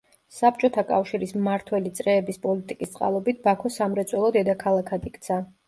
საბჭოთა 0.35 0.83
კავშირის 0.91 1.33
მმართველი 1.35 1.91
წრეების 1.99 2.41
პოლიტიკის 2.47 2.95
წყალობით 2.97 3.45
ბაქო 3.47 3.73
სამრეწველო 3.79 4.35
დედაქალაქად 4.41 5.11
იქცა. 5.15 5.43